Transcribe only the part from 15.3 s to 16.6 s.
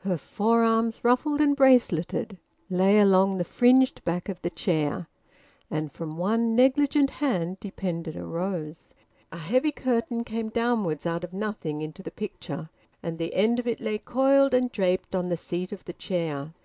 seat of the chair.